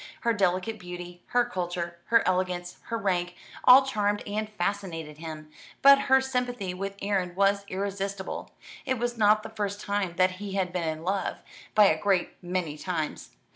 [0.21, 5.51] Her delicate beauty, her culture, her elegance, her rank, all charmed and fascinated him;
[5.83, 8.49] but her sympathy with Erin was irresistible.
[8.83, 11.37] It was not the first time that he had been in love,
[11.75, 13.35] by a great many times.